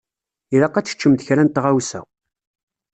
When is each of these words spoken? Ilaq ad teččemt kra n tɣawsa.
Ilaq 0.55 0.75
ad 0.75 0.85
teččemt 0.85 1.25
kra 1.27 1.43
n 1.43 1.49
tɣawsa. 1.49 2.01